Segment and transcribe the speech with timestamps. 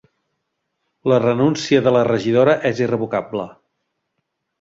[1.11, 3.47] La renúncia de la regidora és irrevocable